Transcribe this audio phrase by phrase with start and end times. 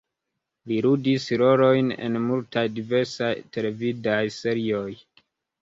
[0.69, 4.87] Li ludis rolojn en multaj diversaj televidaj serioj.